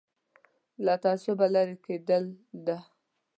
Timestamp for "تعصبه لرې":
1.03-1.75